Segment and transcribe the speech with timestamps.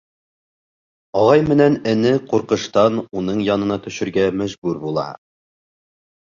[1.19, 5.05] Ағай менән эне ҡурҡыштан уның янына төшөргә мәжбүр була.